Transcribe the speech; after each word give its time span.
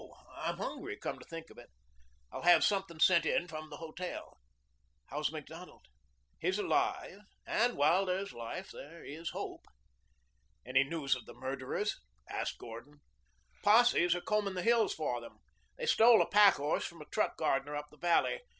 I'm 0.35 0.57
hungry, 0.57 0.97
come 0.97 1.19
to 1.19 1.25
think 1.27 1.51
of 1.51 1.59
it." 1.59 1.69
"I'll 2.31 2.41
have 2.41 2.63
something 2.63 2.99
sent 2.99 3.23
in 3.23 3.47
from 3.47 3.69
the 3.69 3.77
hotel." 3.77 4.39
"How's 5.09 5.31
Macdonald?" 5.31 5.85
"He's 6.39 6.57
alive 6.57 7.19
and 7.45 7.77
while 7.77 8.07
there's 8.07 8.33
life 8.33 8.71
there 8.71 9.05
is 9.05 9.29
hope." 9.29 9.67
"Any 10.65 10.83
news 10.83 11.15
of 11.15 11.27
the 11.27 11.35
murderers?" 11.35 11.99
asked 12.27 12.57
Gordon. 12.57 13.01
"Posses 13.61 14.15
are 14.15 14.21
combing 14.21 14.55
the 14.55 14.63
hills 14.63 14.95
for 14.95 15.21
them. 15.21 15.37
They 15.77 15.85
stole 15.85 16.19
a 16.19 16.25
packhorse 16.27 16.83
from 16.87 17.03
a 17.03 17.09
truck 17.11 17.37
gardener 17.37 17.75
up 17.75 17.91
the 17.91 17.97
valley. 17.97 18.41